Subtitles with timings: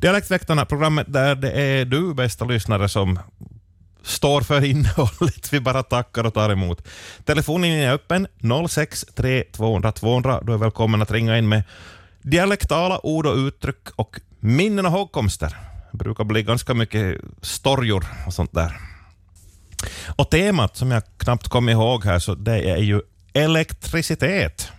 [0.00, 3.18] Dialektväktarna, programmet där det är du, bästa lyssnare, som
[4.02, 5.52] står för innehållet.
[5.52, 6.88] Vi bara tackar och tar emot.
[7.24, 8.26] Telefonen är öppen,
[8.68, 10.40] 063 200 200.
[10.42, 11.62] Du är välkommen att ringa in med
[12.22, 15.56] dialektala ord och uttryck och minnen och hågkomster.
[15.92, 18.76] Det brukar bli ganska mycket storjor och sånt där.
[20.16, 23.00] Och temat som jag knappt kom ihåg här, så det är ju
[23.32, 24.72] elektricitet.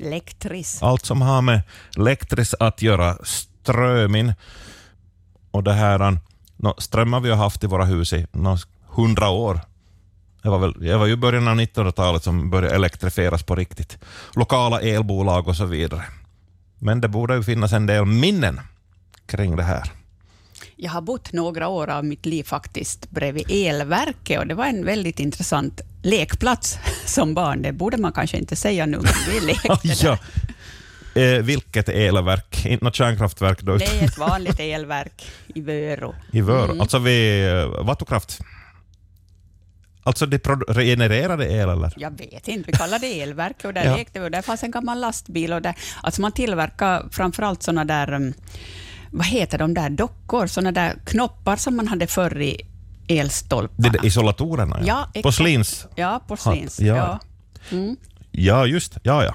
[0.00, 0.82] Elektris.
[0.82, 1.60] Allt som har med
[1.96, 3.16] elektris att göra,
[3.66, 4.34] strömin
[5.50, 6.18] och det här,
[6.56, 8.26] no, ström har vi har haft i våra hus i
[8.86, 9.60] hundra år.
[10.42, 13.98] Det var, väl, det var ju början av 1900-talet som började elektrifieras på riktigt.
[14.34, 16.04] Lokala elbolag och så vidare.
[16.78, 18.60] Men det borde ju finnas en del minnen
[19.26, 19.92] kring det här.
[20.76, 24.84] Jag har bott några år av mitt liv faktiskt bredvid elverket och det var en
[24.84, 27.62] väldigt intressant lekplats som barn.
[27.62, 30.18] Det borde man kanske inte säga nu, men vi lekte ja.
[31.16, 32.66] Eh, vilket elverk?
[32.66, 33.62] Inte något kärnkraftverk?
[33.62, 36.14] Då, Nej, ett vanligt elverk i Vörå.
[36.32, 36.80] I Vörå, mm.
[36.80, 38.40] alltså vid eh, vattenkraft?
[40.02, 40.38] Alltså det
[40.76, 41.92] genererade el eller?
[41.96, 43.96] Jag vet inte, vi kallade det elverk och där ja.
[43.96, 47.84] lekte vi och där fanns en gammal lastbil och där, alltså man tillverkar framförallt sådana
[47.84, 48.34] där, mm,
[49.10, 52.60] vad heter de där dockor, sådana där knoppar som man hade förr i
[53.08, 53.88] elstolparna.
[53.88, 54.80] Det isolatorerna?
[54.84, 55.86] Ja, ja Porslins?
[55.94, 56.80] Ja, porslins.
[56.80, 56.96] Ja.
[56.96, 57.20] Ja.
[57.76, 57.96] Mm.
[58.30, 59.34] ja, just ja, ja.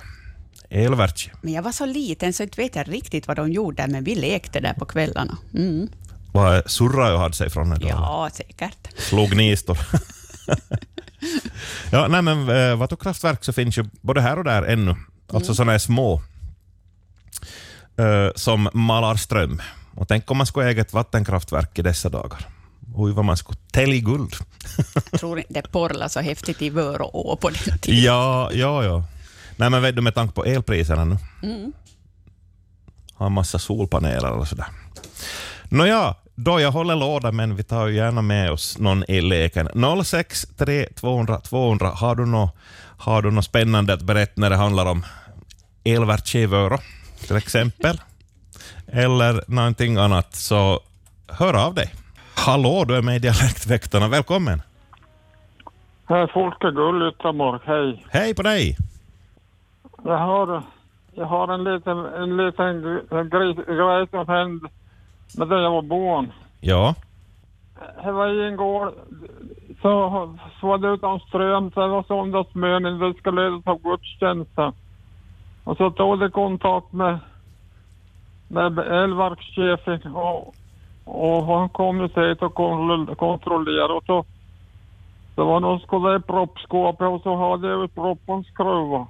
[0.71, 1.31] Elverk.
[1.41, 4.15] Men jag var så liten så inte vet jag riktigt vad de gjorde, men vi
[4.15, 5.37] lekte där på kvällarna.
[5.53, 5.89] Mm.
[6.31, 7.87] Vad surrade och hade sig från det?
[7.87, 8.87] Ja, säkert.
[8.97, 9.77] Slog nistor?
[11.91, 14.95] ja, nej, men äh, vattenkraftverk så finns ju både här och där ännu,
[15.27, 15.55] alltså mm.
[15.55, 16.21] sådana här små,
[17.97, 19.61] äh, som malar ström.
[19.95, 22.47] Och tänk om man skulle äga ett vattenkraftverk i dessa dagar.
[22.95, 24.35] Oj, vad man skulle tälja guld.
[25.11, 28.03] Jag tror inte det porlade så häftigt i Vörå på den tiden.
[28.03, 29.03] Ja, ja, ja.
[29.61, 31.17] Nej, men vet du, med tanke på elpriserna nu.
[31.43, 31.73] Mm.
[33.13, 34.65] Har en massa solpaneler och sådär.
[35.69, 39.69] Nåja, då jag håller låda, men vi tar ju gärna med oss någon i leken.
[40.05, 41.87] 063 200 200.
[41.87, 42.55] Har du något,
[42.97, 45.05] har du något spännande att berätta när det handlar om
[45.83, 46.77] elverkskivöro,
[47.27, 48.01] till exempel?
[48.87, 50.79] Eller någonting annat, så
[51.27, 51.93] hör av dig.
[52.35, 54.07] Hallå, du är med i Dialektväktarna.
[54.07, 54.61] Välkommen!
[56.09, 57.61] Hej, Folke Gull Yttermark.
[57.65, 58.05] Hej.
[58.09, 58.77] Hej på dig!
[60.11, 60.63] Jag har,
[61.13, 62.81] jag har en liten, en liten
[63.67, 64.67] grej som hände
[65.37, 66.31] med där jag var barn.
[66.59, 66.95] Ja.
[68.03, 68.93] Det var i en gård
[69.81, 72.99] så, så var det utan ström så det var söndagsmönen.
[72.99, 74.73] Vi skulle leda på gudstjänsten.
[75.63, 77.19] Och så tog det kontakt med,
[78.47, 80.55] med elverkschefen och,
[81.05, 82.53] och han kom ju hit och
[83.17, 84.25] kontrollerade och så
[85.35, 89.07] det var någon skulle i proppskåpet och så hade jag proppen skruvat.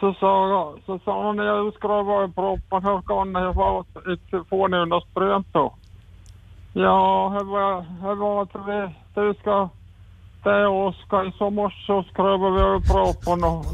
[0.00, 4.48] Så sa, jag, så sa hon när jag skruvar proppen, hur kan jag få, inte
[4.48, 5.44] få några ström
[6.72, 9.68] Ja, det var, det var vi, du ska,
[10.44, 13.66] det Oskar, så morse så skruvar vi proppen och,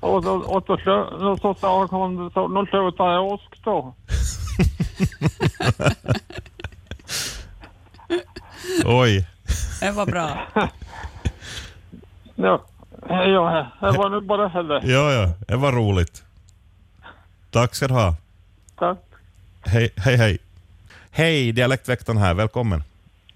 [0.00, 3.94] och, och, och, och, och så sa hon, så, nu slutar jag Osk då.
[8.86, 9.26] Oj.
[9.80, 10.38] Det var bra.
[12.34, 12.60] ja.
[13.08, 14.80] Ja, det var nu bara det.
[14.84, 16.22] Ja, ja, det var roligt.
[17.50, 18.14] Tack ska du ha.
[18.78, 18.98] Tack.
[19.66, 20.38] Hej, hej, hej.
[21.12, 22.80] Hej, Dialektväktaren här, välkommen.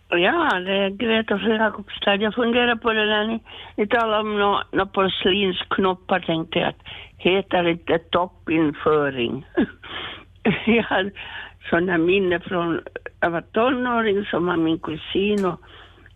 [0.08, 2.16] Ja, det är Greta från Jakobstad.
[2.16, 3.40] Jag funderar på det där ni,
[3.76, 6.82] ni talar om några no porslinsknoppar, tänkte jag att
[7.16, 9.46] heter inte toppinföring?
[10.66, 11.10] jag hade
[11.70, 12.80] sådana minne från,
[13.20, 15.60] jag var tonåring som var min kusin och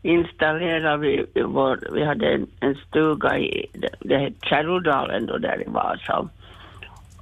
[0.02, 3.66] installerade vi, vår, vi hade en, en stuga i,
[4.00, 6.28] det, hette Kärrodalen då där i Vasa.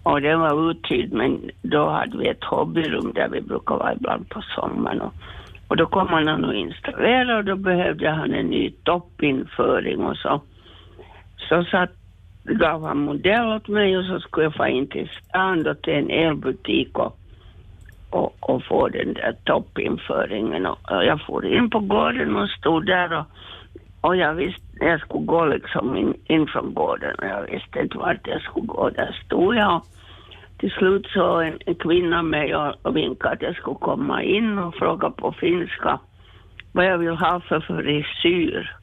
[0.02, 4.28] Och den var uthyrd men då hade vi ett hobbyrum där vi brukade vara ibland
[4.28, 5.00] på sommaren.
[5.00, 5.14] Och,
[5.68, 10.40] och då kom han och installerade och då behövde han en ny toppinföring och så.
[11.48, 11.90] Så satt,
[12.44, 15.94] gav han modell åt mig och så skulle jag få in till stan då till
[15.94, 17.18] en elbutik och
[18.14, 20.66] och, och få den där toppinföringen.
[20.66, 23.26] Och, och jag for in på gården och stod där och,
[24.00, 27.99] och jag visste, jag skulle gå liksom in, in från gården och jag visste inte
[27.99, 28.90] vart jag skulle gå.
[28.90, 29.87] Där stod jag och
[30.58, 34.58] till slut så en, en kvinna mig och, och vinkade att jag skulle komma in
[34.58, 35.99] och fråga på finska
[36.72, 38.76] vad jag vill ha för frisyr.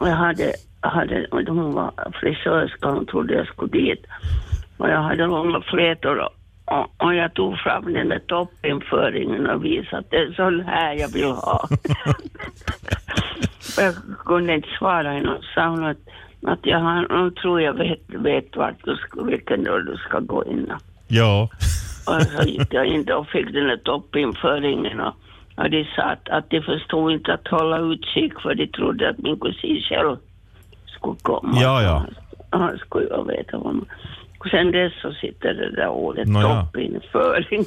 [0.00, 4.06] Och jag hade, hade hon var frisörska, hon trodde jag skulle dit.
[4.76, 6.28] Och jag hade långa flätor
[6.66, 10.94] och, och jag tog fram den där toppinföringen och visade att det är sån här
[10.94, 11.68] jag vill ha.
[13.78, 15.96] jag kunde inte svara henne och sa hon att,
[16.46, 20.20] att jag har, nu tror jag vet, vet vart du ska, vilken dörr du ska
[20.20, 20.72] gå in.
[21.08, 21.48] Ja.
[22.06, 25.14] och så gick jag in och fick den där toppinföringen och,
[25.56, 29.18] och de sa att, att de förstod inte att hålla utkik för de trodde att
[29.18, 30.16] min kusin själv
[30.86, 31.58] skulle komma.
[31.60, 32.06] Ja, ja.
[32.50, 33.86] Han skulle ju veta vad man...
[34.38, 36.62] Och sen dess så sitter det där ordet Nå ja.
[36.64, 37.64] toppinföring.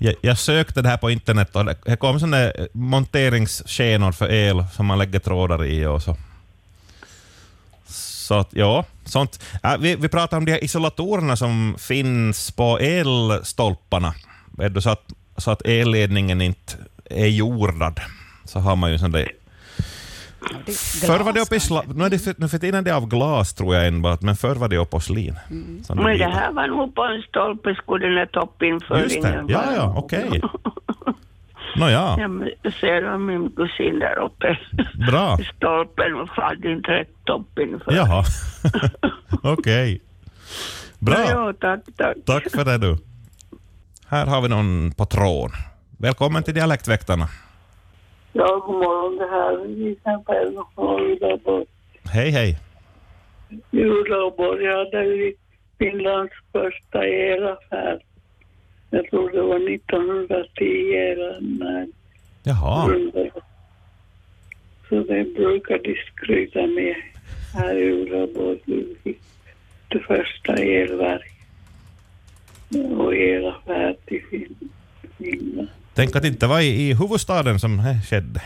[0.00, 4.64] Jag, jag sökte det här på internet och det, kom såna där monteringsskenor för el
[4.72, 6.16] som man lägger trådar i och så.
[7.86, 9.44] Så att, ja, sånt.
[9.62, 14.14] Ja, vi, vi pratar om de här isolatorerna som finns på elstolparna.
[14.80, 16.72] Så att, så att elledningen inte
[17.04, 18.00] är jordad.
[18.44, 19.28] Så har man ju sån där
[21.06, 21.80] Förr var det glas uppe i sla...
[21.82, 21.98] kanske.
[21.98, 24.36] nu, är det för, nu för tiden är det av glas tror jag enbart, men
[24.36, 25.34] förr var det av porslin.
[25.88, 29.44] Där Men det här var nog på en stolpe skulle den här toppinföringen Just det,
[29.48, 30.42] ja, ja, okej.
[31.76, 34.58] Nåja, Ja, men jag ser min kusin där uppe
[35.10, 35.36] bra.
[35.40, 37.96] i stolpen och hade inte rätt toppinföring.
[37.96, 38.24] Jaha,
[39.42, 40.00] okej.
[40.98, 42.16] Bra, Ja, tack, tack.
[42.26, 42.96] tack för det du.
[44.08, 45.56] Här har vi någon på tråden.
[45.98, 47.28] Välkommen till Dialektväktarna.
[48.36, 49.16] Ja, god morgon.
[49.16, 51.66] Det här är Isabel från Uleåborg.
[52.12, 52.58] Hej, hej.
[53.72, 55.32] Uleåborg hade
[55.78, 58.00] Finlands första elaffär.
[58.90, 61.88] Jag tror det var 1910 eller när.
[62.42, 62.86] Jaha,
[64.88, 66.96] Så det brukar de skryta med
[67.54, 67.92] här i
[69.02, 69.20] fick
[69.88, 71.32] det första elverk
[72.98, 74.68] och elaffär till Fin-
[75.18, 75.68] Finland.
[75.94, 78.40] Tänk att det inte var i, i huvudstaden som det skedde.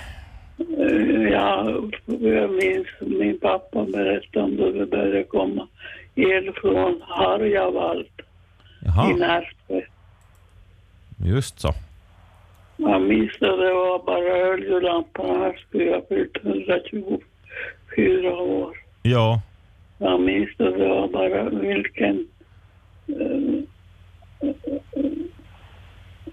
[0.59, 1.71] Eh, Ja,
[2.07, 5.69] jag minns min pappa berättade om då det började komma
[6.15, 8.23] el från Harjavalt i
[8.85, 9.87] Jaha, Närke.
[11.25, 11.73] just så.
[12.77, 15.39] Jag minns att det var bara oljelamporna.
[15.39, 18.77] Här skulle jag fyllt 124 år.
[19.03, 19.41] Ja,
[19.99, 22.27] Jag minns att det var bara vilken
[23.09, 23.63] eh,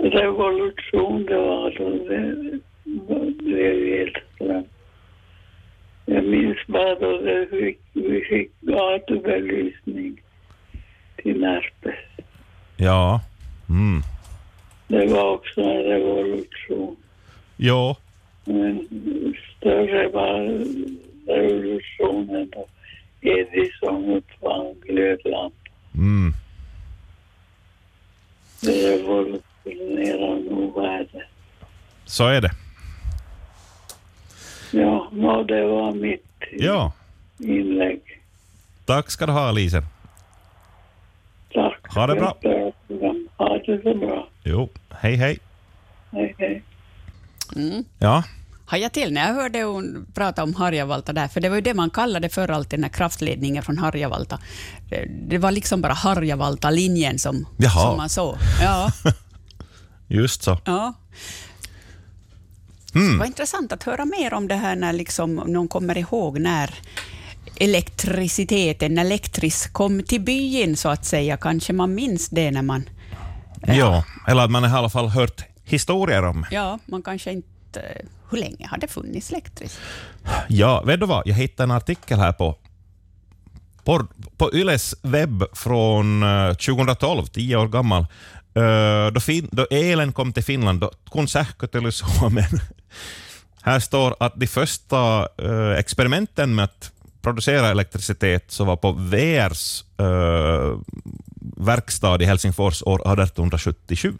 [0.09, 4.63] revolution det var då det blev elström.
[6.05, 10.21] Jag minns bara då det fick, vi fick gatubelysning
[11.15, 11.95] till Närpes.
[12.77, 13.21] ja.
[13.69, 14.01] Mm.
[14.87, 16.95] Det var också en revolution.
[17.57, 17.95] Jo,
[18.45, 18.87] Men
[19.57, 20.39] större var
[21.27, 22.65] revolutionen då
[23.21, 25.51] Edison uppfann glödlampan.
[25.95, 26.33] mm.
[28.61, 29.03] Det
[32.05, 32.51] så är det.
[34.71, 36.25] Ja, nå, det var mitt
[36.57, 36.91] Ja,
[37.39, 38.01] inlägg.
[38.85, 39.83] tack ska du ha Lisen.
[41.53, 41.93] Tack.
[41.95, 42.37] Ha det bra.
[43.37, 44.27] Ha det så bra.
[44.43, 45.39] Jo, hej hej.
[46.11, 46.63] Hej, hej.
[47.55, 47.83] Mm.
[47.99, 48.23] Ja,
[48.67, 51.73] Hajade till när jag hörde hon prata om Harjavalta där, för det var ju det
[51.73, 54.39] man kallade förr alltid den här kraftledningen från Harjavalta.
[54.89, 57.69] Det, det var liksom bara Harjavalta-linjen som, Jaha.
[57.89, 58.35] som man såg.
[58.61, 58.89] Ja,
[60.07, 60.59] just så.
[60.65, 60.93] ja.
[62.95, 63.11] Mm.
[63.11, 66.73] Det var intressant att höra mer om det här när liksom någon kommer ihåg när
[67.57, 71.37] elektriciteten, elektris kom till byn så att säga.
[71.37, 72.89] Kanske man minns det när man...
[73.67, 76.45] Ja, eller att man i alla fall hört historier om.
[76.51, 77.81] Ja, man kanske inte...
[78.29, 79.79] Hur länge har det funnits elektris?
[80.47, 81.27] Ja, vet du vad?
[81.27, 82.55] Jag hittade en artikel här på,
[83.85, 88.05] på, på Yles webb från eh, 2012, tio år gammal.
[88.55, 92.59] Eh, då, fin, då elen kom till Finland, då kun sähkö tuli Suomen.
[93.61, 99.85] Här står att de första eh, experimenten med att producera elektricitet så var på VRs
[101.57, 104.13] verkstad i Helsingfors år 1877.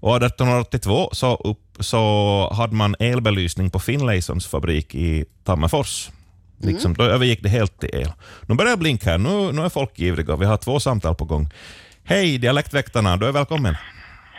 [0.00, 6.10] Och 1882 så, upp, så hade man elbelysning på Finlaysons fabrik i Tammerfors.
[6.62, 8.12] Liksom, Då övergick det helt till el.
[8.48, 9.18] Nu börjar det blinka här.
[9.18, 10.36] Nu, nu är folk ivriga.
[10.36, 11.46] Vi har två samtal på gång.
[12.04, 13.16] Hej, Dialektväktarna.
[13.16, 13.74] Du är välkommen.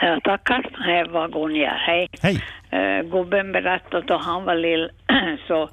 [0.02, 0.70] Ja, tackar.
[0.86, 1.74] Hej, var Gunja.
[1.88, 2.10] Hej.
[2.22, 2.36] Hej.
[2.74, 4.90] Uh, gubben berättade då han var lill
[5.48, 5.70] så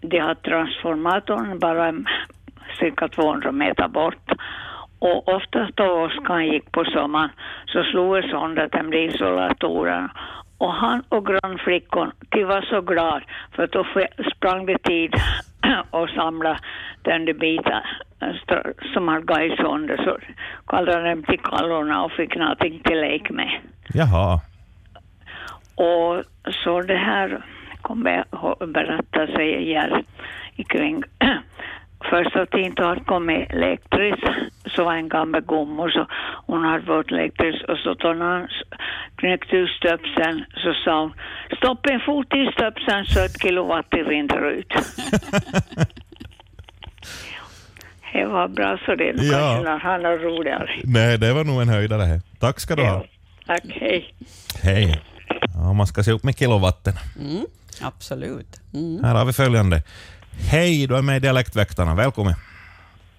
[0.00, 1.94] de har transformatorn bara
[2.78, 4.32] cirka 200 meter bort.
[4.98, 7.30] Och oftast då åskan gick på sommaren
[7.66, 10.08] så slog det sönder isolatoren.
[10.58, 13.20] Och han och grannflickan, de var så glada
[13.52, 13.86] för att då
[14.36, 15.14] sprang det tid
[15.90, 16.58] och samlade
[17.02, 17.82] den där biten
[18.94, 19.96] som hade gått sönder.
[20.04, 20.18] Så
[20.66, 23.50] kallade dem till kallorna och fick någonting till lek med.
[23.94, 24.40] Jaha.
[25.74, 26.24] Och
[26.64, 27.44] så det här
[27.82, 30.04] kommer jag ihåg- berätta sig igen
[30.68, 31.02] kring
[32.10, 34.14] Första tiden då hade kommit elektris,
[34.74, 36.06] så var en gammal gummo, så
[36.46, 38.48] hon hade varit elektris och så då när han
[39.16, 41.12] knäckte ur stöpseln så sa hon
[41.56, 44.72] stopp en fot i stöpseln så ett kilowatt rinner ut.
[48.12, 49.38] Det var bra så det Ja.
[49.38, 50.70] kanske när han är roligare.
[50.84, 52.02] Nej, det var nog en höjdare.
[52.02, 52.20] här.
[52.40, 53.04] Tack ska du ha.
[53.46, 54.14] Tack, hej.
[54.62, 55.02] Hej.
[55.54, 56.92] Ja, man ska se upp med kilowatten.
[57.20, 57.44] Mm,
[57.82, 58.60] absolut.
[58.74, 59.04] Mm.
[59.04, 59.82] Här har vi följande.
[60.38, 61.94] Hej, du är med i Dialektväktarna.
[61.94, 62.34] Välkommen.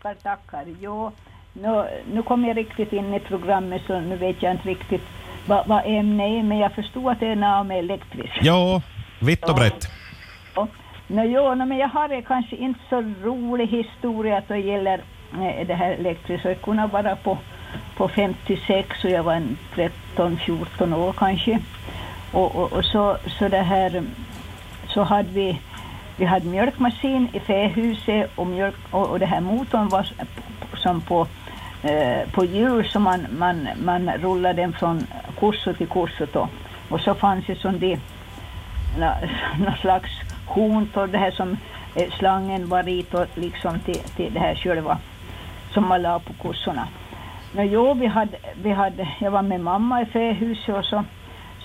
[0.02, 0.66] Tackar, tackar.
[0.82, 1.12] Jo,
[1.54, 5.02] nu, nu kom jag riktigt in i programmet så nu vet jag inte riktigt
[5.46, 8.38] vad, vad ämnet är, men jag förstod att det är något med elektriskt.
[8.42, 8.82] Ja,
[9.20, 9.88] vitt och brett.
[11.10, 15.02] Nå, jo, no, men jag har en kanske inte så rolig historia att det gäller
[15.34, 16.50] eh, det här elektriska.
[16.50, 17.38] Jag kunde vara på,
[17.98, 19.58] på 56 och jag var en
[20.16, 21.60] 13-14 år kanske.
[22.32, 24.04] Och, och, och så, så det här,
[24.88, 25.60] så hade vi,
[26.18, 30.08] vi hade mjölkmaskin i fähuset och, mjölk, och, och det här motorn var
[30.76, 31.28] som på,
[31.84, 35.08] eh, på hjul så man, man, man rullade den från
[35.40, 36.50] kurso till kurso då.
[36.90, 38.00] Och så fanns det som det
[39.60, 40.10] någon slags
[40.46, 41.58] horn och det här som
[41.96, 44.98] eh, slangen var i och liksom till, till det här själva
[45.74, 46.88] som man la på kossorna.
[47.52, 51.04] Men jo, vi hade, vi hade, jag var med mamma i fähuset och så,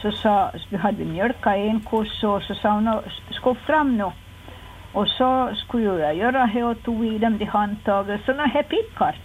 [0.03, 4.11] så sa, vi hade mjölkat en kossa och så sa hon, "Nå, fram nu.
[4.93, 8.63] Och så skulle jag göra det och tog i dem till handtaget, så nå, här
[8.63, 9.17] pickar.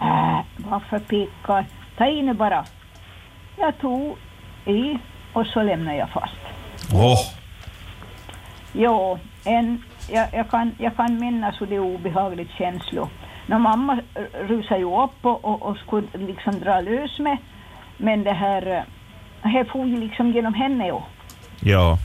[0.00, 1.66] Äh, varför pickar?
[1.96, 2.64] Ta i nu bara.
[3.56, 4.16] Jag tog
[4.66, 4.98] i
[5.32, 6.40] och så lämnade jag fast.
[6.92, 7.44] Åh,
[8.76, 13.08] Jo, en, jag, jag, kan, jag kan minnas hur det är obehagligt känslo.
[13.46, 13.98] När mamma
[14.40, 17.36] rusade ju upp och, och, och skulle liksom dra lös med,
[17.96, 21.00] men det här, eh, här for ju liksom genom henne ju.
[21.60, 21.98] ja.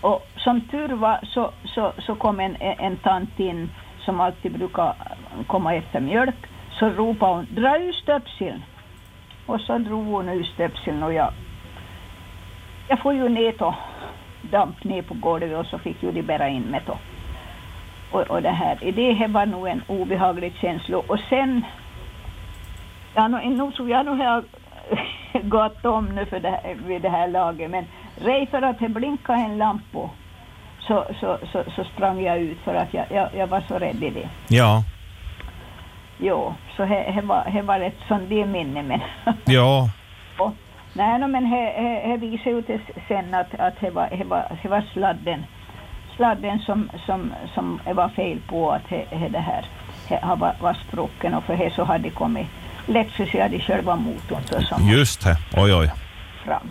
[0.00, 3.70] Och som tur var så, så, så kom en, en tant in
[4.04, 4.94] som alltid brukar
[5.46, 6.46] komma efter mjölk.
[6.78, 8.62] Så ropade hon, dra ur stöpseln.
[9.46, 11.32] Och så drog hon ur stöpseln och jag,
[12.88, 13.74] jag får ju ner då,
[14.42, 16.98] damp ner på golvet och så fick ju de bära in mig då.
[18.10, 20.98] Och, och det här, det här var nog en obehaglig känsla.
[20.98, 21.64] Och sen,
[23.14, 24.44] ja, nu, nu tror jag nog har
[25.42, 27.84] gått om nu för det här, vid det här laget, men
[28.16, 30.10] rej för att det blinkade en lampa
[30.90, 34.04] så, så, så, så sprang jag ut för att jag, jag, jag var så rädd
[34.04, 34.28] i det.
[34.48, 34.84] Ja.
[36.18, 38.82] Jo, så det var, var ett sånt det minne.
[38.82, 39.00] Men,
[39.44, 39.90] Ja.
[40.38, 40.52] och,
[40.92, 45.44] nej, no, men det visade ju till sen att, att det, var, var, var sladden,
[46.16, 49.64] sladden som, som, som var fel på att det, det, det här
[50.22, 52.46] har var, var sprucken och för det så hade kommit
[52.86, 55.36] läxor i själva motorn Just det.
[55.56, 55.92] Oj, oj.
[56.44, 56.68] fram.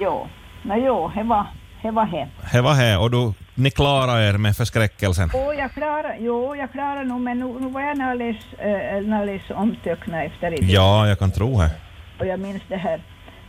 [0.00, 0.26] Jo,
[0.62, 1.46] no, jo, det var
[1.82, 1.90] det.
[1.90, 2.28] Var det.
[2.52, 5.30] Det var här och du, ni klarade er med förskräckelsen.
[5.34, 9.42] Och jag klarar, jo, jag klarar nog, men nu, nu var jag alldeles, äh, alldeles
[9.54, 10.56] omtöcknad efter det.
[10.56, 11.70] Ja, jag kan tro det.
[12.20, 13.00] Och jag minns det här,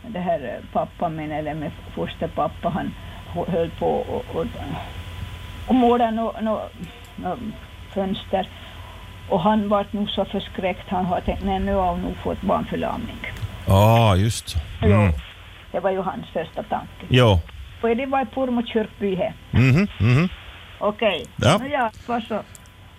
[0.08, 2.94] det här eh, pappan min, eller min fosterpappa, han
[3.34, 4.46] hö- höll på och, och,
[5.66, 6.60] och måla några no,
[7.16, 7.38] no,
[7.94, 8.48] fönster.
[9.28, 12.40] Och han var nog så förskräckt, han har tänkt, nej nu har hon nog fått
[12.42, 13.16] barnförlamning.
[13.66, 14.56] Ja, just.
[14.82, 15.06] Mm.
[15.06, 15.12] Jo,
[15.72, 17.06] det var ju hans första tanke.
[17.08, 17.40] Jo.
[17.84, 19.34] Och det var i Pormo kyrkby här.
[19.50, 20.28] Mhm, mhm.
[20.80, 21.58] Okej, Ja.
[21.58, 22.42] nu jag var så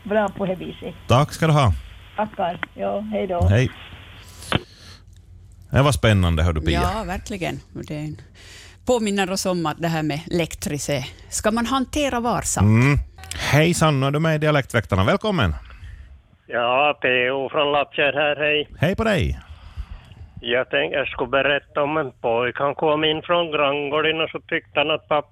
[0.04, 0.94] bra på det viset.
[1.08, 1.74] Tack ska du ha.
[2.16, 2.60] Tackar.
[2.74, 3.48] Ja, hej då.
[3.48, 3.70] Hej.
[5.72, 6.82] Det var spännande, hör du Pia.
[6.82, 7.60] Ja, verkligen.
[7.76, 8.16] Och Det
[8.86, 12.66] påminner oss om att det här med elektrice ska man hantera varsamt.
[12.66, 12.98] Mm.
[13.52, 15.04] Hejsan, nu är du med i Dialektväktarna.
[15.04, 15.56] Välkommen.
[16.48, 17.50] Ja, P.O.
[17.52, 18.68] från Lappkärr här, hej.
[18.80, 19.40] Hej på dig.
[20.42, 22.64] Jag tänkte jag skulle berätta om en pojke.
[22.64, 25.30] Han kom in från granngården och så tyckte han att papp,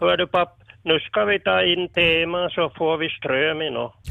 [0.00, 3.94] hör du papp, nu ska vi ta in tema så får vi ström i nå.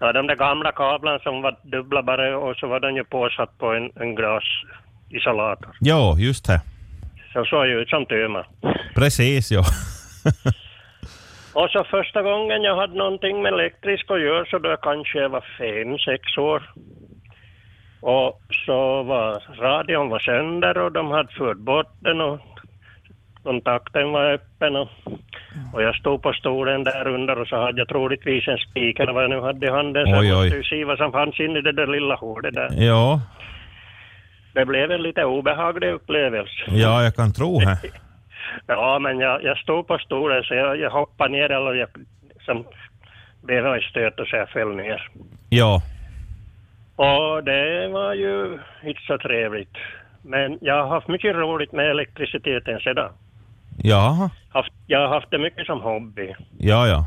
[0.00, 3.58] Ja, de där gamla kablarna som var dubbla bara och så var den ju påsatt
[3.58, 5.76] på en, en glasisolator.
[5.80, 6.60] Jo, just det.
[7.32, 8.46] Så såg ju ut som tema.
[8.94, 9.62] Precis, jo.
[11.54, 15.28] Och så första gången jag hade någonting med elektriskt att göra så då kanske jag
[15.28, 16.62] var fem, sex år.
[18.02, 22.40] Och så var radion var sönder och de hade fört bort den och
[23.42, 24.88] kontakten var öppen och,
[25.72, 29.12] och jag stod på stolen där under och så hade jag troligtvis en spik eller
[29.12, 31.40] vad jag nu hade i handen så Oj, jag måste ju se vad som fanns
[31.40, 32.68] inne i det där lilla hålet där.
[32.72, 33.20] Ja,
[34.54, 36.62] Det blev en lite obehaglig upplevelse.
[36.66, 37.78] ja, jag kan tro det.
[38.66, 41.88] Ja, men jag, jag stod på stolen så jag, jag hoppade ner eller jag
[42.44, 42.64] som
[43.42, 45.08] blev i stöt och så jag föll ner.
[45.48, 45.82] Ja,
[46.96, 49.76] Och det var ju inte så trevligt.
[50.22, 53.12] Men jag har haft mycket roligt med elektriciteten sedan.
[53.82, 56.34] ja, Haft, jag har haft det mycket som hobby.
[56.58, 57.06] ja, ja.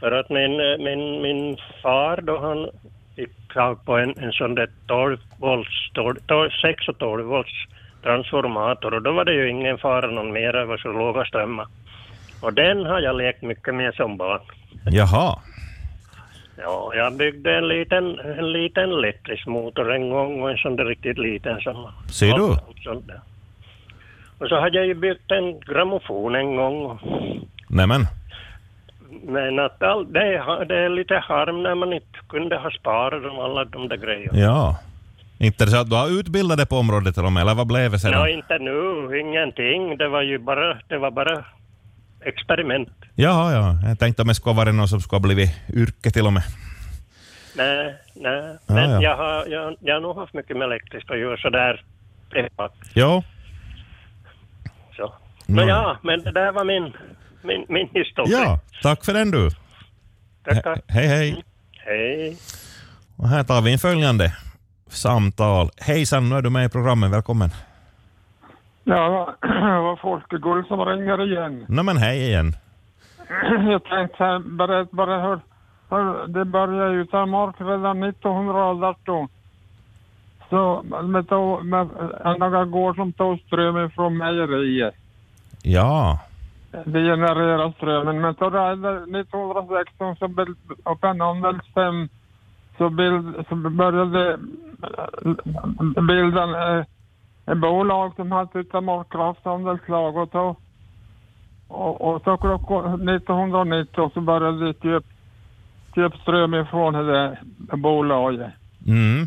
[0.00, 2.68] För att min, eh, min, min far då han
[3.16, 7.52] fick tag på en, en sån där 12 volts, 12, 12, 6 och 12 volts
[8.02, 11.66] transformator och då var det ju ingen fara någon mer, var så låga strömmar.
[12.42, 14.40] Och den har jag lekt mycket med som barn.
[14.90, 15.38] Jaha.
[16.58, 20.84] Ja, jag byggde en liten, en liten elektrisk motor en gång och en sån där
[20.84, 21.92] riktigt liten som...
[22.12, 22.42] Ser du?
[22.42, 23.20] och sånt där.
[24.38, 26.98] Och så hade jag ju byggt en grammofon en gång.
[27.68, 28.06] Nämen.
[29.22, 33.22] Men att all, det, är, det är lite harm när man inte kunde ha sparat
[33.22, 34.38] dem alla de där grejerna.
[34.38, 34.78] Ja.
[35.38, 37.90] Inte så att du har utbildat dig på området till och med, eller vad blev
[37.90, 38.12] det sedan?
[38.12, 39.96] Ja, inte nu, ingenting.
[39.96, 41.44] Det var ju bara, det var bara
[42.26, 42.88] experiment.
[43.14, 43.88] Ja, ja.
[43.88, 46.42] Jag tänkte om det skulle vara någon som skulle ha blivit yrke till och med.
[47.56, 48.56] Nej, nej.
[48.66, 49.02] Ja, Men ja.
[49.02, 51.84] Jag, har, jag, jag har nog haft mycket med elektriskt att göra sådär
[52.30, 52.74] privat.
[52.94, 53.22] Jo.
[54.96, 55.14] Så.
[55.46, 56.92] Men ja, men det där var min,
[57.42, 58.38] min, min historia.
[58.38, 59.50] Ja, tack för den du.
[60.44, 60.80] Tackar.
[60.88, 61.44] Hej, hej.
[61.72, 62.36] Hej.
[63.16, 64.36] Och här tar vi en följande
[64.88, 65.70] samtal.
[65.80, 67.10] Hejsan, nu är du med i programmet.
[67.10, 67.50] Välkommen.
[68.88, 69.48] Ja, det
[69.86, 71.64] var Folke Gull som ringer igen.
[71.68, 72.52] Nå men hej igen.
[73.70, 75.40] Jag tänkte berätta bara hur,
[75.90, 79.28] hur det började ju ta mark redan 1918.
[80.50, 81.88] Så med, to- med
[82.24, 84.94] en några gård som tog strömmen från mejeriet.
[85.62, 86.20] Ja.
[86.84, 88.20] Det genererar strömmen.
[88.20, 88.72] Men så där
[89.20, 92.08] 1916 så bild, och handelsfem
[92.78, 96.84] så, bild, så började eh, bilden eh,
[97.54, 100.56] bolag som hette utav krafthandelslag och så
[101.68, 105.06] och, och så klockan 1919 så började de köpa
[105.94, 107.38] köp ström ifrån det
[107.76, 108.52] bolaget.
[108.86, 109.26] Mm.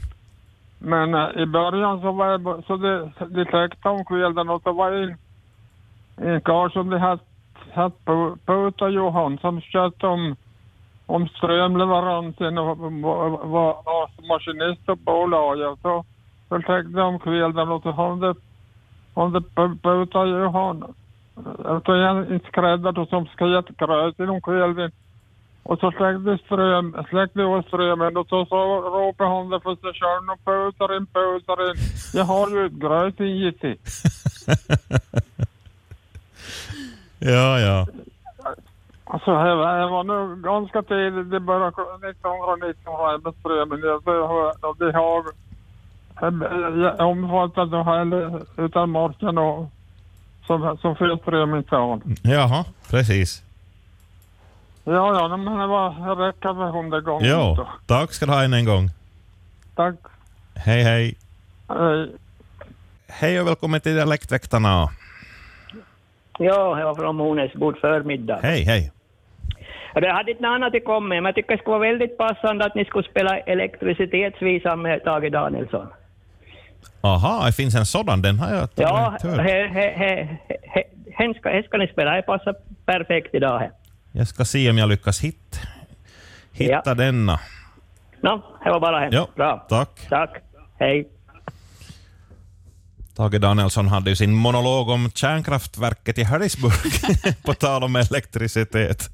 [0.79, 4.73] Men eh, i början så var det, så det, de täckte om kvällen och så
[4.73, 5.17] var det en,
[6.27, 7.21] en karl som de hade
[7.73, 10.35] hade på, på Johan som skötte om,
[11.05, 15.79] om strömleveransen och var, var, var maskinist på bolaget.
[15.81, 16.05] Så,
[16.49, 18.35] så täckte de om kvällen och så hade de
[19.15, 24.91] hade de på, på Johan och en, en skräddare som skrev gröt inom kvällen.
[25.63, 29.93] Och så släckte ström, släckte jag strömmen och så, så ropade han det för sig
[29.93, 31.75] själv och putar in, putar in.
[32.13, 33.53] Jag har ju ett gröt i
[37.19, 37.87] Ja, ja.
[39.03, 43.79] Alltså det var, det var nog ganska tidigt, det började 1919 var jag med strömmen.
[43.83, 44.03] Jag,
[44.77, 45.23] det har
[47.71, 49.69] det här utan marken och
[50.47, 52.01] som, som för strömmen tar.
[52.23, 53.43] Jaha, precis.
[54.83, 57.27] Ja, ja, men det var räcker med hundra gånger.
[57.29, 57.67] Jo, så.
[57.85, 58.89] tack ska du ha än en gång.
[59.75, 59.95] Tack.
[60.55, 61.15] Hej, hej.
[61.69, 62.11] Hej.
[63.07, 64.89] Hej och välkommen till Dialektväktarna.
[66.39, 68.39] Ja, jag var från Hornäs, god förmiddag.
[68.43, 68.91] Hej, hej.
[69.93, 71.89] Ja, Jag hade inte något annat att komma med, men jag tycker det skulle vara
[71.89, 75.87] väldigt passande att ni skulle spela elektricitetsvisan med Tage Danielsson.
[77.01, 78.21] Aha, det finns en sådan.
[78.21, 79.39] Den har jag Ja, inte hört.
[79.39, 80.37] he, he, he,
[80.73, 80.83] he,
[81.17, 83.59] hen ska, hen ska ni spela, det passar perfekt idag.
[83.59, 83.71] här.
[84.11, 85.59] Jag ska se om jag lyckas hit,
[86.51, 86.93] hitta Ja.
[86.93, 87.39] denna.
[88.21, 89.09] Nå, det var bara hen.
[89.13, 89.65] Ja, Bra.
[89.69, 89.89] tack.
[90.09, 90.29] Tack.
[90.79, 91.07] Hej.
[93.15, 96.73] Tage Danielsson hade ju sin monolog om kärnkraftverket i Harrisburg,
[97.45, 99.09] på tal om elektricitet.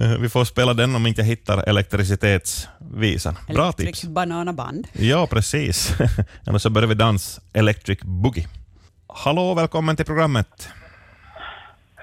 [0.00, 3.34] Eh, Vi får spela den om inte jag hittar elektricitetsvisan.
[3.48, 4.04] Bra Electric tips.
[4.04, 4.86] Banana Band.
[4.92, 5.94] Ja, precis.
[6.46, 8.46] Eller så börjar vi dans Electric Boogie.
[9.08, 10.68] Hallå, välkommen till programmet.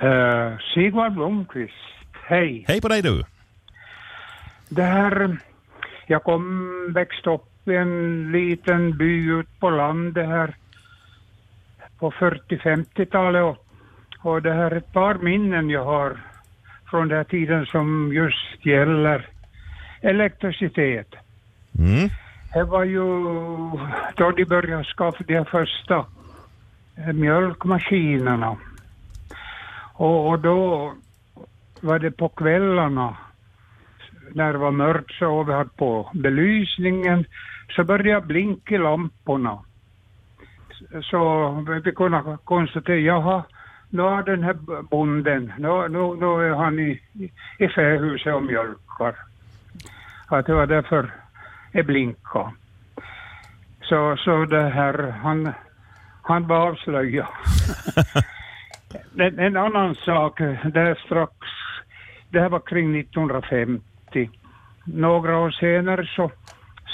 [0.04, 1.74] Uh, Sigvard Blomqvist,
[2.28, 2.66] hej.
[2.68, 3.24] Hej på dig du.
[4.70, 5.38] Det här,
[6.08, 10.56] jag kom, växte upp i en liten by ut på landet här
[12.00, 13.66] på 40-50-talet och,
[14.20, 16.20] och det här är ett par minnen jag har
[16.92, 19.28] från den tiden som just gäller
[20.02, 21.08] elektricitet.
[21.80, 22.10] Mm.
[22.54, 23.04] Det var ju
[24.16, 26.06] då de började skaffa de första
[26.98, 28.58] eh, mjölkmaskinerna.
[29.94, 30.94] Och, och då
[31.82, 33.18] var det på kvällarna
[34.34, 37.26] när det var mörkt så och vi hade på belysningen
[37.76, 39.60] så började blinka lamporna.
[41.02, 41.52] Så
[41.86, 43.44] vi kunde konstatera, jaha,
[43.94, 47.02] nu har den här bonden, nu, nu, nu är han i,
[47.58, 49.16] i fähuset och mjölkar.
[50.28, 51.12] Att det var därför
[51.72, 52.52] det blinkade.
[53.82, 55.52] Så, så det här, han,
[56.22, 57.28] han var avslöjad.
[59.18, 61.34] en, en annan sak, det här strax,
[62.30, 64.30] det här var kring 1950.
[64.86, 66.32] Några år senare så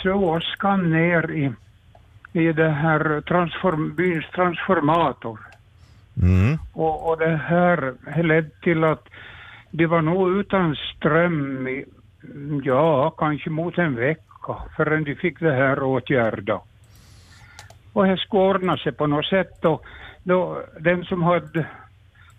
[0.02, 1.54] slog åskan ner i,
[2.34, 5.47] i det här transform, byns transformator.
[6.22, 6.58] Mm.
[6.74, 9.08] Och, och det här ledde till att
[9.72, 11.86] de var nog utan ström i,
[12.64, 16.62] ja, kanske mot en vecka förrän de fick det här åtgärda.
[17.94, 19.86] Och det skulle ordna sig på något sätt och
[20.24, 21.66] då, den som hade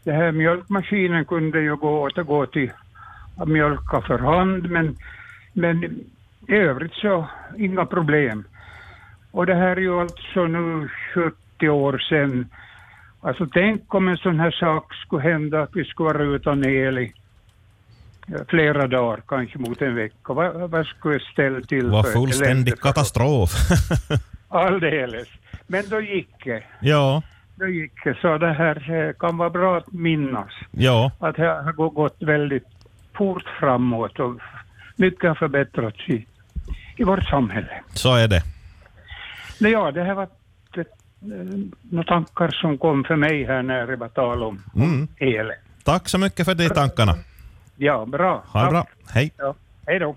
[0.05, 2.71] den här mjölkmaskinen kunde ju gå återgå till
[3.38, 4.97] att mjölka för hand men
[5.59, 5.85] Men
[6.49, 8.45] i övrigt så inga problem.
[9.31, 12.47] Och det här är ju alltså nu 70 år sedan.
[13.20, 16.98] Alltså tänk om en sån här sak skulle hända att vi skulle vara utan el
[16.98, 17.12] i
[18.48, 20.33] flera dagar, kanske mot en vecka.
[20.33, 23.50] Vad, vad skulle det ställa till Det var för fullständig katastrof.
[24.48, 25.28] Alldeles.
[25.66, 26.62] Men då gick det.
[26.81, 27.22] ja,
[27.57, 28.14] Då gick det.
[28.20, 30.50] Så det här eh, kan vara bra att minnas.
[30.70, 32.66] ja, Att det har gå- gått väldigt
[33.16, 34.35] fort framåt och
[34.96, 36.26] mycket har förbättrats i,
[36.96, 37.81] i vårt samhälle.
[37.94, 38.42] så är det.
[39.61, 40.28] Nej, ja, det här var
[41.20, 45.09] några tankar som kom för mig här när det var tal om Mm.
[45.16, 45.52] el.
[45.85, 47.18] Tack så mycket för de tankarna.
[47.76, 48.44] Ja, bra.
[48.48, 48.87] Ha det bra.
[49.11, 49.33] Hej.
[49.37, 49.54] Ja,
[49.87, 50.16] hej då.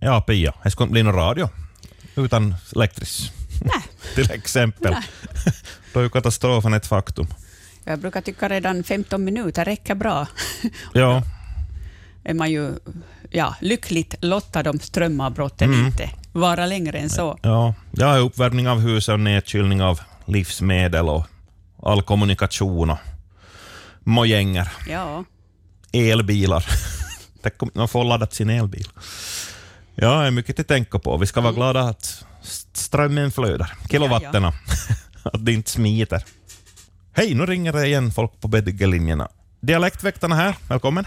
[0.00, 1.48] Ja, Pia, det skulle inte bli någon radio
[2.16, 3.32] utan elektris.
[4.14, 4.96] Till exempel.
[5.92, 7.26] Då är ju katastrofen ett faktum.
[7.84, 10.26] Jag brukar tycka redan 15 minuter räcker bra.
[10.94, 11.22] Ja,
[12.24, 12.72] är man ju
[13.30, 15.86] ja, lyckligt lottad om strömavbrotten Mm.
[15.86, 17.38] inte vara längre än så.
[17.42, 17.74] ja.
[17.92, 21.26] Jag har uppvärmning av huset och nedkylning av livsmedel och
[21.82, 22.98] all kommunikation och
[24.00, 24.68] mojänger.
[24.88, 25.24] Ja,
[25.92, 26.64] Elbilar.
[27.42, 28.88] Tänk om man får laddat sin elbil.
[29.94, 31.16] Ja, det är mycket att tänka på.
[31.16, 32.24] Vi ska vara glada att
[32.72, 33.72] strömmen flödar.
[33.90, 34.52] Kilowatterna.
[35.22, 36.22] att det inte smiter.
[37.12, 39.26] Hej, nu ringer det igen folk på bägge.
[39.60, 41.04] Dialektväktarna här, välkommen.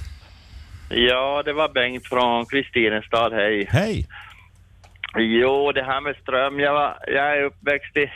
[0.90, 3.68] Ja, det var Bengt från Kristinestad, hej.
[3.70, 4.08] Hej.
[5.18, 8.12] Jo, det här med ström, jag, var, jag är uppväxt i,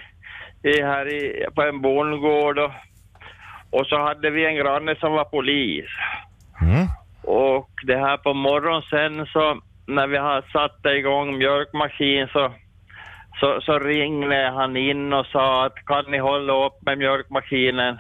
[0.69, 2.71] i här i, på en bondgård och,
[3.69, 5.89] och så hade vi en granne som var polis.
[6.62, 6.88] Mm.
[7.23, 12.51] Och det här på morgonen sen så när vi har satt igång mjölkmaskin så,
[13.39, 17.99] så, så ringde han in och sa att kan ni hålla upp med mjölkmaskinen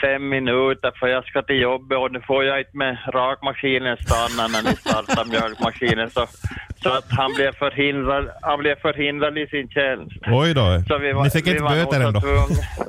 [0.00, 4.48] fem minuter för jag ska till jobbet och nu får jag inte med rakmaskinen stanna
[4.48, 6.26] när ni startar mjölkmaskinen så,
[6.82, 10.16] så att han blev förhindrad, han blev förhindrad i sin tjänst.
[10.26, 10.82] Oj då.
[10.88, 12.20] Så vi var, Ni fick inte böter så ändå?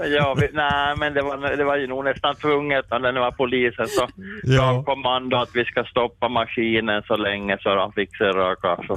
[0.18, 3.32] Ja, vi, nej, men det var, det var ju nog nästan tvunget när det var
[3.32, 4.08] polisen så
[4.44, 4.62] Ja.
[4.62, 8.78] gav kommando att vi ska stoppa maskinen så länge så han fick sig raka.
[8.88, 8.96] Så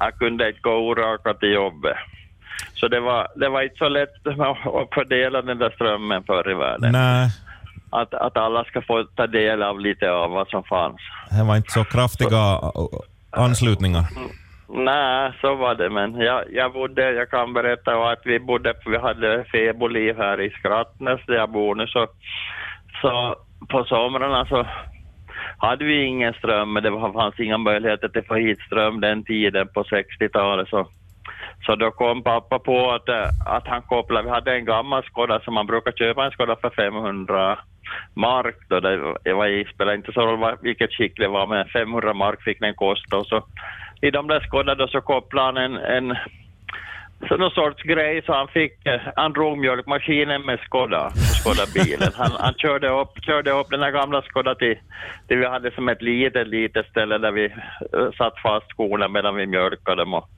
[0.00, 1.96] han kunde inte gå orakad till jobbet.
[2.74, 6.54] Så det var, det var inte så lätt att fördela den där strömmen förr i
[6.54, 6.92] världen.
[6.92, 7.28] Nej,
[7.90, 10.96] Att, att alla ska få ta del av lite av vad som fanns.
[11.38, 13.00] det var inte så kraftiga uh,
[13.36, 14.04] anslutningar.
[14.68, 18.98] Nej, så var det, men jag, jag bodde, jag kan berätta att vi bodde, vi
[18.98, 22.06] hade fäbodliv här i Skrattnäs där jag bor nu, så,
[23.00, 23.36] så
[23.68, 24.66] på somrarna så
[25.58, 29.24] hade vi ingen ström, men det fanns inga möjligheter till att få hit ström den
[29.24, 30.68] tiden på 60-talet.
[30.68, 30.88] Så,
[31.66, 35.40] så då kom pappa på att, eh, att han kopplade, vi hade en gammal Skoda
[35.40, 37.58] som man brukar köpa en Skoda för 500
[38.14, 42.14] mark då, det, var, det spelade inte så roll vilket skick det var, men 500
[42.14, 43.16] mark fick den kosta.
[43.16, 43.44] Och så
[44.00, 46.16] i de där Skoda då så kopplade han en, en
[47.28, 51.12] så någon sorts grej så han fick, eh, han drog mjölkmaskinen med Skoda,
[51.44, 52.12] Skoda-bilen.
[52.14, 54.78] Han, han körde, upp, körde upp den här gamla Skoda till,
[55.28, 59.34] till vi hade som ett litet, litet ställe där vi eh, satt fast skorna medan
[59.34, 60.14] vi mjölkade dem.
[60.14, 60.28] Och,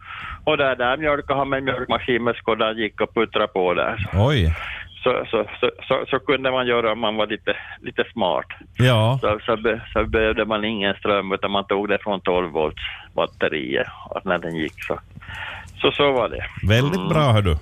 [0.45, 4.11] och där, där mjölkade han med mjölkmaskin med Skoda, gick och puttrade på där.
[4.15, 4.55] Oj.
[5.03, 8.47] Så, så, så, så, så kunde man göra om man var lite, lite smart.
[8.79, 9.19] Ja.
[9.21, 12.83] Så, så, be, så behövde man ingen ström utan man tog det från 12 volts
[13.15, 14.99] batteriet och när den gick så.
[15.81, 16.45] Så så var det.
[16.69, 17.57] Väldigt bra hör du.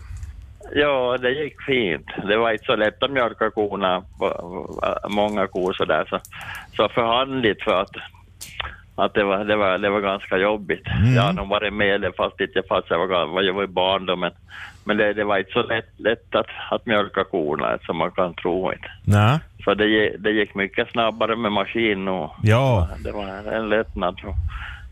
[0.76, 2.06] Ja, det gick fint.
[2.28, 4.02] Det var inte så lätt att mjölka korna,
[5.08, 6.06] många kor sådär.
[6.10, 6.20] Så,
[6.76, 7.96] så förhandligt för att,
[8.96, 10.86] att det, var, det, var, det var ganska jobbigt.
[10.86, 11.14] Mm.
[11.14, 14.16] Jag har nog varit med det fast inte fast jag var, jag var barn då,
[14.16, 14.32] men,
[14.84, 18.34] men det, det var inte så lätt, lätt att, att mjölka korna som man kan
[18.34, 18.72] tro.
[18.72, 18.90] Inte.
[19.04, 19.38] Nej.
[19.64, 22.88] Så det, det gick mycket snabbare med maskin och Ja.
[23.04, 24.20] det var en lättnad.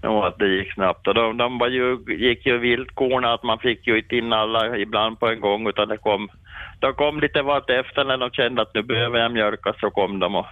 [0.02, 1.08] Jo, att det gick snabbt.
[1.08, 4.76] Och de, de var ju, gick ju viltkorna att man fick ju inte in alla
[4.76, 6.28] ibland på en gång utan det kom,
[6.80, 10.18] de kom lite vart efter när de kände att nu behöver jag mjölka så kom
[10.18, 10.46] de och,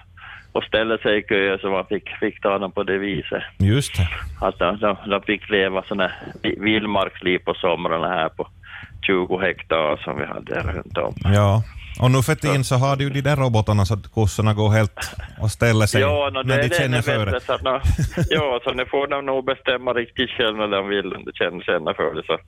[0.53, 3.43] och ställde sig i kö så man fick, fick ta dem på det viset.
[3.59, 4.09] Just det.
[4.47, 6.11] Att de, de, de fick leva sådana
[6.43, 8.49] vildmarksliv på somrarna här på
[9.07, 11.15] 20 hektar som vi hade runt om.
[11.25, 11.63] Ja.
[12.03, 14.71] Och nu för tiden så har du ju de där robotarna så att kossorna går
[14.71, 15.11] helt
[15.41, 17.41] och ställer sig Ja, no, det, när de det känner är för det.
[17.41, 17.81] Så no,
[18.31, 21.61] ja, så nu får de nog bestämma riktigt själva när de vill, om de känner,
[21.61, 22.23] känner för det.
[22.27, 22.39] Så,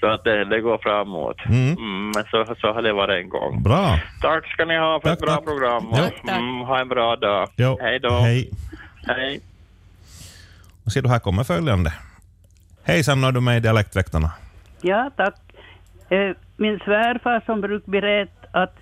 [0.00, 1.36] så att det, det går framåt.
[1.46, 1.72] Mm.
[1.72, 3.62] Mm, men så, så har det varit en gång.
[3.62, 4.00] Bra.
[4.22, 5.44] Tack ska ni ha för Tack, ett bra tack.
[5.44, 5.84] program.
[5.92, 6.32] Ja.
[6.36, 7.48] Mm, ha en bra dag.
[7.56, 7.78] Jo.
[7.80, 8.10] Hej då.
[8.10, 8.50] Hej.
[9.06, 9.40] Hej.
[10.84, 11.92] Och ser du, här kommer följande.
[12.84, 14.30] Hejsan, nu är du med i Dialektväktarna.
[14.80, 15.34] Ja, tack.
[16.10, 18.76] Eh, Min svärfar som brukar berätta att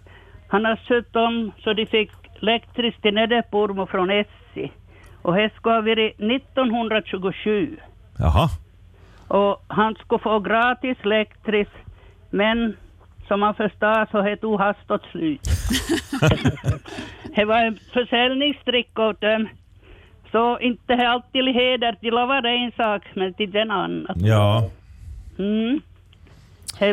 [0.49, 2.11] han har sött om så de fick
[2.43, 4.73] elektriskt till Nederpormo från Essi.
[5.23, 7.77] Och det skulle ha varit 1927.
[8.19, 8.49] Jaha.
[9.29, 11.75] Och han skulle få gratis elektriskt,
[12.31, 12.77] men
[13.29, 15.41] som man förstår så det tog hastigt slut.
[17.37, 19.49] det var en försäljningstrick åt dem.
[20.33, 24.17] Så inte alltid heder till lovar en sak, men till den annan.
[24.17, 24.71] Ja.
[25.39, 25.81] Mm.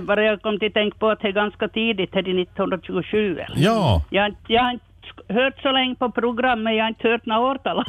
[0.02, 3.40] Bara jag kom till tänka på att det är ganska tidigt, det är 1927.
[3.40, 3.56] eller?
[3.58, 4.02] Ja.
[4.10, 4.86] Jag, har inte- jag har inte
[5.30, 7.84] hört så länge på programmet, jag har inte hört några årtal.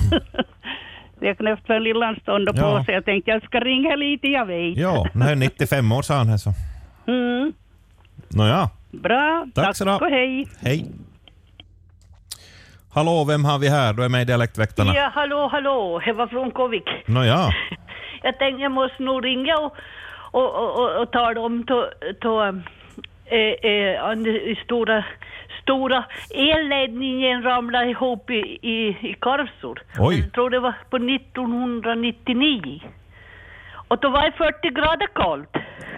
[1.20, 2.78] jag knäppte för en lilla stund och Ja.
[2.78, 4.76] på så jag tänkte jag ska ringa lite, jag vet.
[4.76, 6.50] Ja, nu är 95 år sa han här så.
[7.06, 7.52] Mm.
[8.28, 10.46] Nåja, Bra, Tack tack, så och hej.
[10.62, 10.86] hej.
[12.94, 13.92] Hallå, vem har vi här?
[13.92, 14.94] Du är med i Dialektväktarna.
[14.94, 16.84] Ja, hallå, hallå, det var från Kovik.
[17.06, 17.48] Nåja.
[18.22, 19.76] Jag tänkte jag måste nog ringa och,
[20.34, 21.74] och, och, och, och om to,
[22.20, 22.42] to,
[23.24, 25.04] eh, eh, stora,
[25.62, 29.82] stora elledningen ramlade ihop i, i, i Karlsor.
[29.98, 30.20] Oj.
[30.20, 32.80] Jag tror det var på 1999.
[33.88, 35.56] Och då var det 40 grader kallt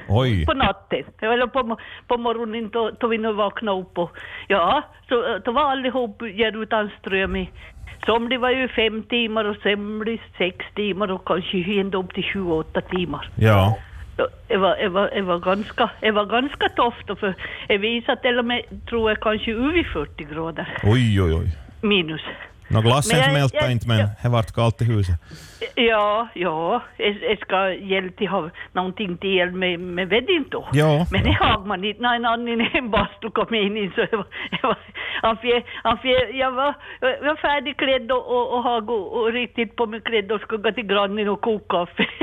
[0.08, 0.46] Oj.
[0.46, 4.16] på natten, eller på, på morgonen då, då vi nu vaknade upp och
[4.48, 7.50] ja, så då var allihop utan ström i
[8.06, 12.80] Somliga var ju fem timmar och somliga sex timmar och kanske ända upp till 28
[12.80, 13.30] timmar.
[13.36, 13.78] Ja.
[14.48, 17.34] Det var, det var, det var ganska, det var ganska tufft och för
[17.68, 21.46] det visade till och med, tror jag, kanske över 40 grader Oj, oj, oj.
[21.82, 22.20] minus.
[22.68, 25.14] Nå, glassen jag- jag- inte, men det vart kallt i huset.
[25.74, 30.68] Ja, ja, jag, jag ska hjälpa ha någonting till el med, med vädding då.
[30.72, 31.06] Ja.
[31.12, 34.18] Men det har man inte när en annan en bastu kom in i så jag
[34.18, 34.26] var,
[34.62, 34.76] jag var,
[35.22, 35.36] han
[35.98, 40.32] fick, jag var, jag var färdigklädd och, och, och, gå- och riktigt på mig klädd
[40.32, 42.06] och skulle gå till grannen och koka kaffe.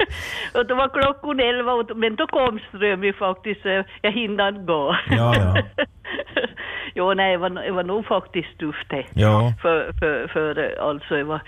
[0.53, 4.97] och då var klockan elva, och, men då kom strömmen faktiskt, så jag hinner gå.
[5.09, 5.85] Ja, ja.
[6.95, 9.05] jo, nej, det var, det var nog faktiskt tufft det.
[9.13, 9.53] Ja.
[9.61, 11.41] För, för, för eh, alltså, det var,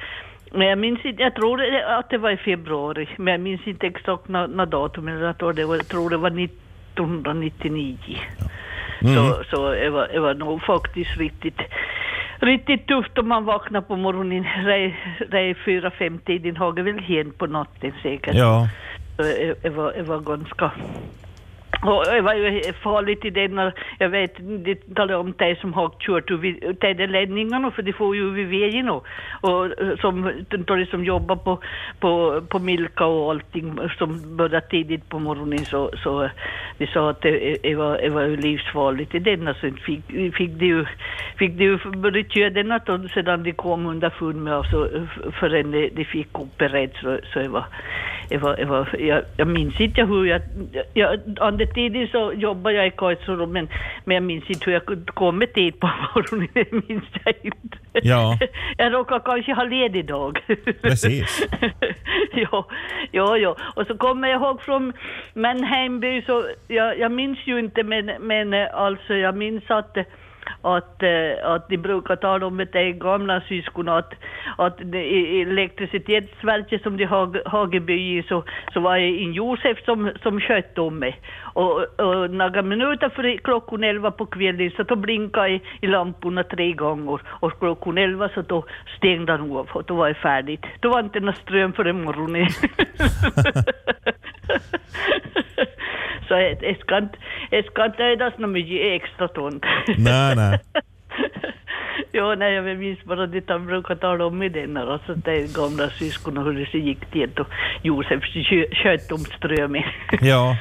[0.51, 3.87] men jag minns inte, jag tror att det var i februari, men jag minns inte
[3.87, 7.97] exakt när, när datum, men jag tror det var, jag tror det var 1999.
[9.01, 9.15] Mm.
[9.15, 11.59] Så, så det, var, det var nog faktiskt riktigt,
[12.45, 14.43] riktigt tufft om man vaknar på morgonen,
[15.31, 18.35] det är fyra, fem tiden har väl hänt på natten säkert.
[18.35, 18.67] Ja.
[19.17, 20.71] Så det, var, det var ganska...
[21.85, 24.33] Och det var ju farligt i det när, jag vet,
[24.65, 28.89] det talar om de som har kört över ledningarna för de får ju över vägen
[28.89, 29.05] och,
[29.41, 31.59] och som, de som jobbar på,
[31.99, 36.29] på, på Milka och allting som börjar tidigt på morgonen så, så
[36.77, 40.51] de sa att det, det, var, det var ju livsfarligt i den alltså fick, fick
[40.51, 40.85] de ju,
[41.37, 44.89] fick de ju börja köra den och sedan de kom underfund med alltså
[45.39, 46.61] förrän de, de fick upp
[47.01, 47.65] så, så det var
[48.29, 50.41] det var, det var, jag, jag minns inte hur jag,
[50.93, 51.19] jag jag
[51.73, 53.69] tiden så jobbade jag i Kaisero men,
[54.05, 57.77] men jag minns inte hur jag kom dit på morgonen, det minns jag inte.
[57.93, 58.37] Ja.
[58.77, 60.39] Jag råkade kanske ha ledig dag.
[60.81, 61.47] Precis.
[62.33, 62.67] ja,
[63.11, 63.55] ja, ja.
[63.75, 64.93] Och så kommer jag ihåg från
[65.33, 69.97] min hemby, så jag, jag minns ju inte men, men eh, alltså jag minns att
[70.61, 74.13] att, eh, att de brukar tala om det gamla syskon att,
[74.57, 79.33] att det- i i elektricitetsverket som de har Hageby i så, så var det en
[79.33, 81.19] Josef som, som skötte om mig.
[81.53, 86.43] Och, och några minuter före klockan elva på kvällen så då blinkade i, i lamporna
[86.43, 88.65] tre gånger och klockan elva så då
[88.97, 90.65] stängde han av och då var det färdigt.
[90.79, 92.47] Då var inte någon ström förrän morgonen.
[96.27, 97.17] så jag, ska inte,
[97.51, 99.63] jag ska inte ödas något mycket extra sånt.
[99.97, 100.59] Nej, nej.
[102.11, 105.55] Ja, nej, jag minns bara det han brukar tala om i den här, alltså det
[105.55, 107.47] gamla syskon och hur det gick till och
[107.81, 109.83] Josef kö- sköt om strömmen.
[110.21, 110.57] Ja.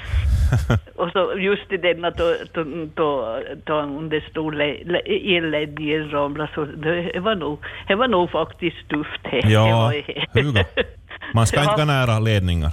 [0.96, 6.50] och så just i denna då, då, då, då under stor le- le- elledningen ramlade
[6.54, 9.20] så det var nog, det var nog faktiskt tufft.
[9.42, 9.92] Ja.
[10.32, 10.64] Hugo.
[11.34, 12.72] Man ska inte gå nära ledningar.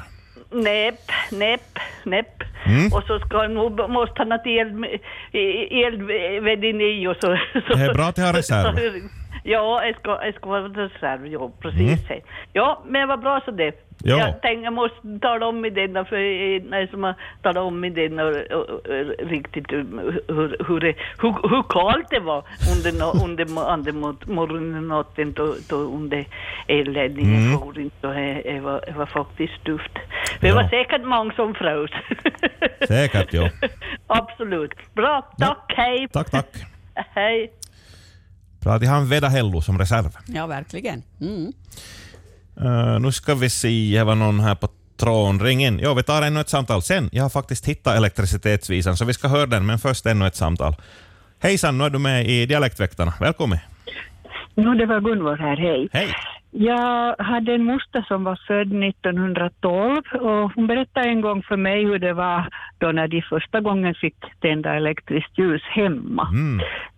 [0.52, 0.99] Näpp,
[1.32, 2.43] näpp, näpp.
[2.69, 2.93] Mm.
[2.93, 3.47] Och så ska,
[3.88, 4.84] måste han ha el,
[5.84, 7.73] elväddin i och så, så...
[7.75, 8.75] Det är bra att ha reserv.
[9.43, 12.10] Ja, jag ska, jag ska vara reserv, ja precis.
[12.10, 12.21] Mm.
[12.53, 13.88] Ja, men vad bra så det.
[14.03, 14.17] Ja.
[14.17, 16.15] Jag tänkte jag måste tala om i denna, för
[16.69, 18.81] när som har talat om i denna och, och, och,
[19.29, 22.43] riktigt um, hur, hur, det, hur, hur kallt det var
[22.75, 23.91] under, under, under
[24.33, 26.25] morgonen och natten då, då under
[26.67, 27.59] elledningen Mm.
[27.59, 28.07] for inte.
[28.43, 29.91] Det, var, det var faktiskt tufft.
[30.41, 30.69] Det var Ja.
[30.69, 31.91] säkert många som frös.
[32.88, 33.49] Säkert, ja.
[34.07, 34.71] Absolut.
[34.93, 36.07] Bra, tack, hej.
[36.12, 36.47] Tack, tack.
[36.95, 37.51] Hej.
[38.63, 40.09] Bra att jag har en Vedahello som reserv.
[40.27, 41.03] Ja, verkligen.
[41.21, 41.51] Mm.
[42.62, 44.67] Uh, nu ska vi se, det var någon här på
[44.98, 45.39] tråden.
[45.39, 45.80] Ring in.
[45.84, 47.10] Jo, vi tar ännu ett samtal sen.
[47.12, 50.76] Jag har faktiskt hittat elektricitetsvisan, så vi ska höra den, men först ännu ett samtal.
[51.39, 53.13] Hejsan, nu är du med i Dialektväktarna.
[53.19, 53.60] Välkommen.
[54.56, 55.89] No, det var Gunvor här, hej.
[55.91, 56.15] Hej.
[56.51, 61.85] Jag hade en moster som var född 1912 och hon berättade en gång för mig
[61.85, 66.27] hur det var då när de första gången fick tända elektriskt ljus hemma.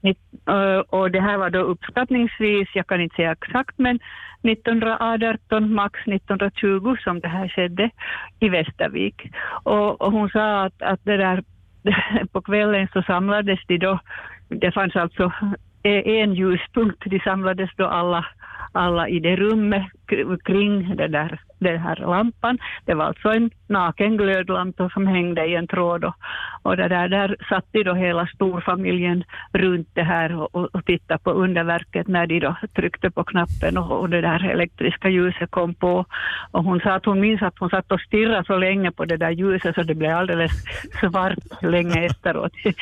[0.02, 4.00] Nitt- eh, Och det här var då uppskattningsvis, jag kan inte säga exakt, men
[4.44, 7.90] 1918, max 1920 som det här skedde
[8.40, 9.32] i Västervik.
[9.64, 11.44] Och, och hon sa att, att det där,
[12.32, 14.00] på kvällen så samlades de då,
[14.50, 15.32] det fanns alltså
[15.84, 18.26] en ljuspunkt, de samlades då alla
[18.72, 19.86] alla i det rummet
[20.44, 22.58] kring det där, den här lampan.
[22.86, 26.16] Det var alltså en naken glödlampa som hängde i en tråd och,
[26.62, 30.86] och det där, där satt de då hela storfamiljen runt det här och, och, och
[30.86, 35.52] tittade på underverket när de då tryckte på knappen och, och det där elektriska ljuset
[35.52, 36.06] kom på.
[36.52, 39.18] Och hon sa att hon minns att hon satt och stirrade så länge på det
[39.18, 40.52] där ljuset så det blev alldeles
[41.00, 42.74] svart länge efteråt i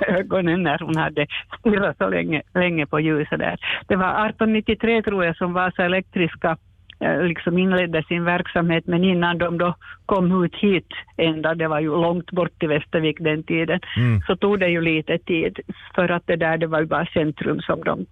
[0.08, 1.26] ögonen när hon hade
[1.58, 3.56] stirrat så länge, länge på ljuset där.
[3.88, 6.56] Det var 1893 tror jag som Vasa Elektriska
[7.00, 9.74] liksom inledde sin verksamhet men innan de då
[10.06, 14.20] kom ut hit ända, det var ju långt bort i Västervik den tiden, Mm.
[14.26, 15.58] så tog det ju lite tid
[15.94, 18.06] för att det där det var ju bara centrum som de,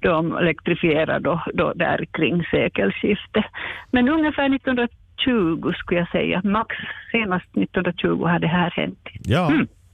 [0.00, 3.44] de elektrifierade då, då där kring sekelskiftet.
[3.90, 6.76] Men ungefär 1920 skulle jag säga, max
[7.12, 9.08] senast 1920 hade det här hänt.
[9.24, 9.52] Ja,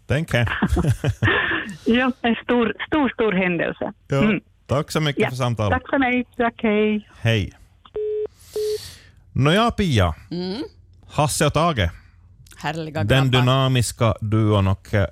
[0.08, 0.48] tänker jag.
[1.86, 3.92] Ja, en stor, stor, stor händelse.
[4.08, 4.22] Ja.
[4.24, 4.40] Mm.
[4.66, 5.72] Tack så mycket Ja, för samtalet.
[5.72, 6.24] Tack för mig.
[6.36, 7.08] Tack, hej.
[7.22, 7.52] Hej.
[9.34, 10.14] Nåja, Pia.
[10.30, 10.62] Mm.
[11.10, 11.90] Hasse och Tage.
[12.56, 13.40] Härliga Den grabbar.
[13.40, 14.66] dynamiska duon.
[14.66, 15.06] Och, eh,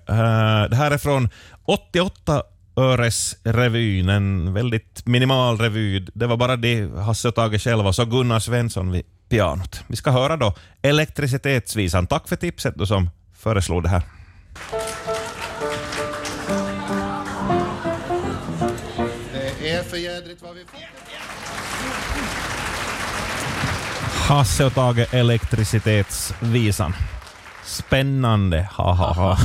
[0.70, 1.28] det här är från
[1.64, 2.42] 88
[2.76, 6.06] öres revyn, en väldigt minimal revy.
[6.14, 9.80] Det var bara det Hasse och Tage själva och så Gunnar Svensson vid pianot.
[9.86, 12.06] Vi ska höra då Elektricitetsvisan.
[12.06, 14.02] Tack för tipset du som föreslog det här.
[19.60, 20.78] Det är för jädrigt vad vi får.
[24.32, 26.92] Hasse och Tage Elektricitetsvisan.
[27.62, 29.36] Spännande, ha ha ha.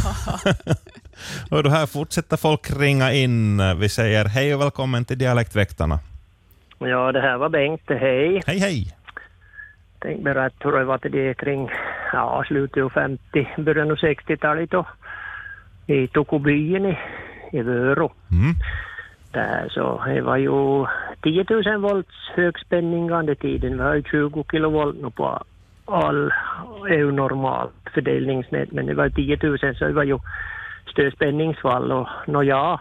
[1.58, 3.62] och då här fortsätter folk ringa in.
[3.80, 6.00] Vi säger hej och välkommen till Dialektväktarna.
[6.80, 7.82] Ja, det här var Bengt.
[7.88, 8.41] Hej.
[8.47, 8.97] Hej, hej.
[10.00, 11.69] Tänkte berätta hur det var till det kring
[12.13, 14.86] ja, slutet av 50, början av 60-talet då.
[15.88, 16.97] I Tokobyen i,
[17.52, 18.12] i Vörå.
[18.32, 18.56] Mm.
[19.38, 20.86] Där så det var ju
[21.21, 23.78] 10 000 volts högspänning under tiden.
[23.78, 25.43] Vi har ju 20 kilovolt nu på
[25.86, 26.34] all
[26.89, 30.19] EU normalt fördelningsnät men det var 10 000 så det var ju
[30.91, 32.80] stödspänningsfall och nå ja,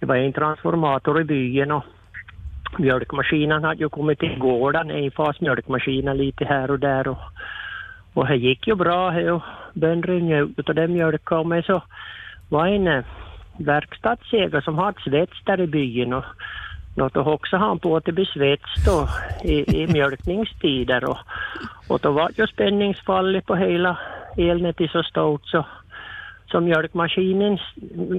[0.00, 1.84] det var en transformator i byn och
[2.78, 7.18] mjölkmaskinen hade ju kommit till gården, en fas lite här och där och,
[8.14, 9.32] och det gick ju bra.
[9.32, 11.82] Och bönderna njöt av den mjölken och så
[12.48, 13.04] var en eh,
[13.58, 16.24] verkstadsägare som hade svets där i byn och
[16.94, 19.08] något och också han på att det blir svets då
[19.44, 21.18] i, i mjölkningstider och,
[21.88, 23.98] och då var ju spänningsfallet på hela
[24.36, 25.66] elnätet så stort så
[26.50, 27.58] så mjölkmaskinen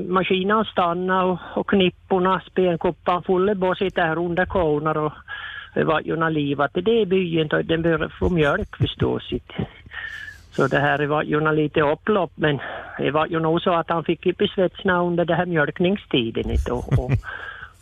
[0.08, 5.14] maskinen stannade och, och knipporna, spenkoppan fulla på sitta här under konar och
[5.74, 9.34] det var ju när livat i det byn den började få mjölk förstås.
[10.60, 12.60] Så det här var ju nå lite upplopp men
[12.98, 14.42] det var ju nog så att han fick upp
[14.86, 17.12] under den här mjölkningstiden inte och, och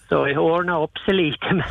[0.09, 1.63] så det ordnade upp sig lite men,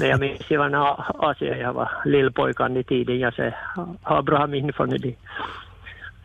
[0.00, 3.56] men jag minns ju när alltså, jag var lillpojkan i tiden jag ser,
[4.02, 5.14] har bra minne från det.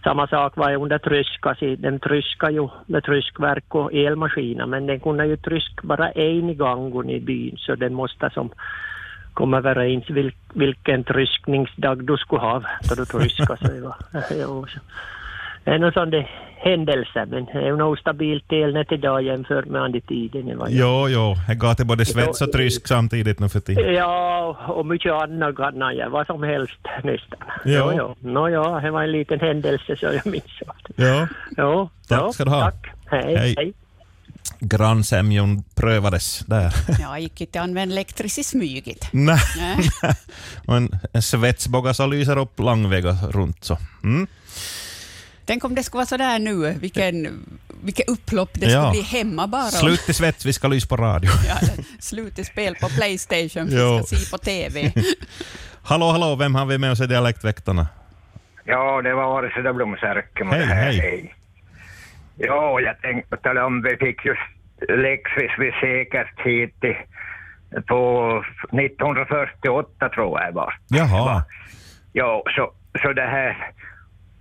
[0.03, 5.25] Samma sak var under tryska, den tryska ju med tryskverk och elmaskiner men den kunde
[5.25, 8.49] ju trysk bara en gång i byn så den måste som
[9.33, 13.57] komma överens vil, vilken tryskningsdag du skulle ha då du tryska.
[13.57, 13.95] Så det var,
[14.41, 14.79] jo, så.
[15.63, 19.81] Det är nog sån det händelse men det är nog stabilt elnät idag jämfört med
[19.81, 20.45] andra tiden.
[20.45, 23.59] Det var ju- Jo, jo, jag gav till både svets och trysk samtidigt nu för
[23.59, 23.93] tiden.
[23.93, 27.39] Ja, och mycket annat kan jag, vad som helst nästan.
[27.65, 27.91] Ja.
[27.93, 28.15] Jo, jo.
[28.31, 30.59] Nå ja, det var en liten händelse så jag minns.
[30.95, 31.27] Ja.
[31.57, 32.61] Jo, Tack jo, ska du ha.
[32.61, 32.87] Tack.
[33.11, 33.35] Hej.
[33.37, 33.53] Hej.
[33.57, 33.73] hej.
[34.63, 36.73] Grannsämjon prövades där.
[37.01, 39.07] Ja, gick inte använda elektriskt i smyget.
[39.11, 39.39] Nej.
[40.67, 43.77] Och en, en svetsbåge som lyser upp långväga runt så.
[44.03, 44.27] Mm.
[45.45, 47.45] Tänk om det skulle vara så där nu, vilken,
[47.83, 48.91] vilket upplopp det skulle Ja.
[48.91, 49.63] bli hemma bara.
[49.71, 51.31] Slut i svets, vi ska lysa på radio.
[51.47, 51.55] Ja,
[51.99, 54.03] slut i spel på Playstation, vi Jo.
[54.05, 54.91] ska se på TV.
[55.83, 57.87] hallå, hallå, vem har vi med oss i Dialektväktarna?
[58.65, 60.91] Ja, det var Årseda Blomsärken och Hej, det här.
[60.91, 61.35] hej.
[62.37, 64.41] Ja, jag tänkte om, vi fick just
[64.89, 66.97] elektriskt vid sekeltid i-
[67.87, 70.73] på 1948 tror jag det var.
[70.87, 71.43] Jaha.
[72.13, 72.71] Ja, så,
[73.01, 73.57] så det här.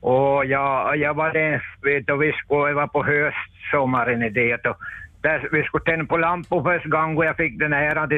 [0.01, 4.77] Och jag, jag var där, vet vi skulle, jag var på höstsommaren i det och
[5.21, 8.09] där, vi skulle tända på lampor första gången och jag fick den här att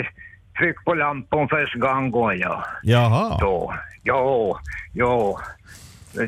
[0.59, 2.39] tryck på lampan första gången.
[2.39, 2.65] Ja.
[2.83, 3.39] Jaha.
[3.41, 3.75] Då.
[4.05, 4.57] Jo,
[4.93, 5.39] jo.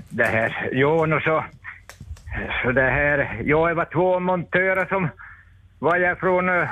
[0.08, 1.44] Det här, jo, nu så,
[2.62, 5.08] så det här, jo, det var två montörer som
[5.78, 6.68] var jag från, eh,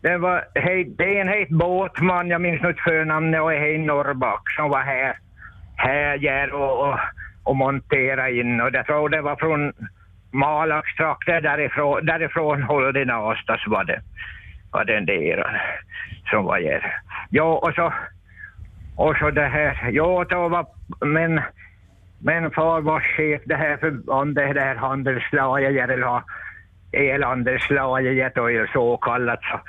[0.00, 4.50] det var, hej, det är en het båtman, jag minns inte förnamnet, och hej Norrback
[4.56, 5.18] som var här,
[5.76, 6.98] här och, och,
[7.44, 9.72] och montera in och jag tror det var från
[10.30, 13.04] Malakstrakten därifrån, därifrån håller det
[13.66, 14.00] var det,
[14.72, 15.60] var den där
[16.30, 17.00] som var här.
[17.30, 17.92] Ja, och så,
[18.96, 20.66] och så det här, ja, då var,
[21.06, 21.40] men,
[22.18, 26.22] men far var chef det här förbandet, det här handelslaget, eller
[26.92, 29.40] elhandelslaget och så kallat.
[29.42, 29.60] Så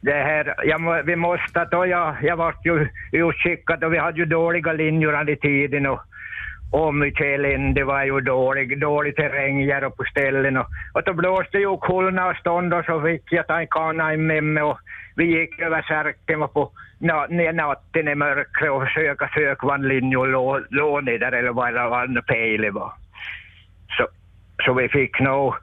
[0.00, 4.24] det här, jag, vi måste, då jag, jag vart ju utskickad och vi hade ju
[4.24, 6.00] dåliga linjer under tiden och,
[6.70, 11.58] och mycket elände var ju dålig, dålig terräng här på ställen och, och då blåste
[11.58, 14.78] ju kulna och stånd och så fick jag ta en kana med mig och
[15.16, 20.60] vi gick över särken och på na, natten i mörkret och söka sökvandlinje och lå,
[20.70, 22.92] lå där eller vad det var pejle var.
[23.96, 24.08] Så,
[24.64, 25.54] så vi fick nog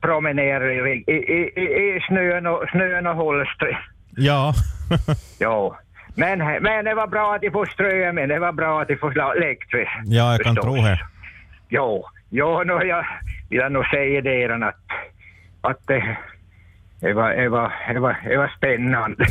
[0.00, 3.76] promenera i, i, i, i, snön och, snön och hålstret.
[4.16, 4.54] Ja.
[5.38, 5.78] Ja.
[6.14, 9.36] Men, men det var bra att de får strömmen, det var bra att de får
[9.36, 9.92] elektriskt.
[10.04, 10.74] ja, jag kan förstås.
[10.74, 11.00] tro det.
[11.68, 13.06] Jo, jo nu jag
[13.50, 14.76] vill nog säga det redan att,
[15.60, 16.16] att det,
[17.00, 19.26] det, var, det, var, det, var, det var spännande.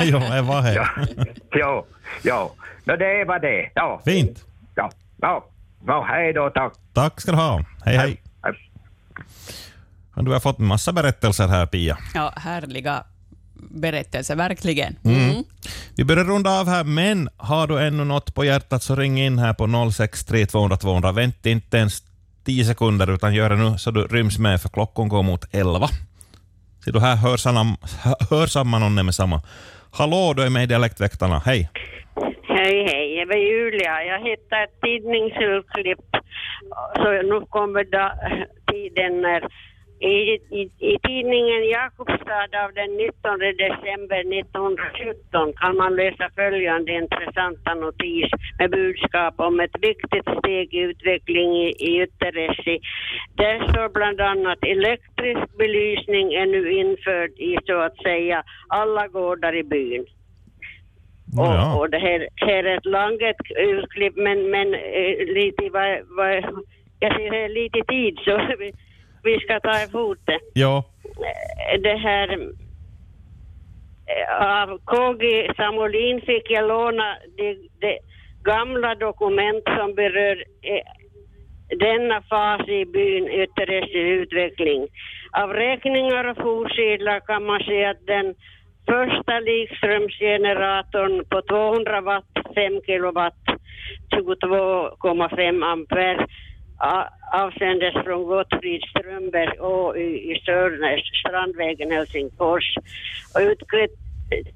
[0.00, 0.88] jo, det var det.
[1.52, 1.86] jo,
[2.22, 2.50] jo.
[2.84, 3.70] No, det var det.
[3.74, 4.00] Ja.
[4.04, 4.44] Fint.
[4.74, 5.44] Ja, ja.
[5.86, 6.72] ja hej då, tack.
[6.94, 7.64] Tack ska du ha.
[7.84, 8.20] Hej, hej.
[10.14, 11.98] Du har fått en massa berättelser här, Pia.
[12.14, 13.04] Ja, härliga
[13.70, 14.96] berättelser, verkligen.
[15.04, 15.44] Mm.
[15.96, 19.38] Vi börjar runda av här, men har du ännu något på hjärtat så ring in
[19.38, 21.12] här på 063 200 200.
[21.12, 22.02] Vänta inte ens
[22.44, 25.88] 10 sekunder, utan gör det nu så du ryms med, för klockan går mot 11.
[26.84, 27.16] Så du här
[28.30, 29.42] hörsammar, någon med samma.
[29.92, 31.38] Hallå, du är med i Dialektväktarna.
[31.46, 31.70] Hej.
[32.48, 33.16] Hej, hej.
[33.18, 34.04] Jag var Julia.
[34.04, 36.06] Jag hittade ett tidningsurklipp.
[36.94, 38.12] Så nu kommer da,
[38.72, 39.40] tiden när
[40.00, 47.74] i, i, I tidningen Jakobstad av den 19 december 1917 kan man läsa följande intressanta
[47.74, 52.80] notis med budskap om ett viktigt steg i utveckling i, i Ytterresi.
[53.34, 59.54] Där står bland annat elektrisk belysning är nu införd i så att säga alla gårdar
[59.56, 60.06] i byn.
[61.36, 61.74] Ja.
[61.74, 63.22] Och, och det här, här är ett långt
[63.56, 66.34] urklipp men, men eh, lite vad, vad,
[67.00, 68.40] jag ser lite tid så
[69.22, 70.40] vi, ska ta emot det.
[70.52, 70.84] Ja.
[71.82, 72.28] Det här
[74.06, 77.98] eh, av KG Samolin fick jag låna de, de
[78.44, 80.86] gamla dokument som berör eh,
[81.78, 84.88] denna fas i byn Ytterresi utveckling.
[85.32, 88.34] Av räkningar och fortsedlar kan man se att den
[88.86, 93.44] första likströmsgeneratorn på 200 watt, 5 kilowatt,
[94.14, 96.26] 22,5 ampere
[97.32, 102.76] avsändes från Gottfrid Strömberg och i, Sörnäs, Strandvägen, Helsingfors.
[103.34, 103.90] Och utkvit,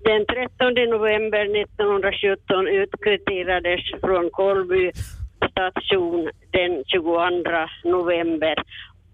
[0.04, 4.92] den 13 november 1917 utkvitterades från Kolby
[5.50, 7.18] station den 22
[7.84, 8.54] november.